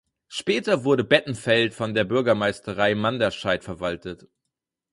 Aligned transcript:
Später 0.29 0.83
wurde 0.83 1.03
Bettenfeld 1.03 1.75
von 1.75 1.93
der 1.93 2.05
Bürgermeisterei 2.05 2.95
Manderscheid 2.95 3.63
verwaltet. 3.63 4.27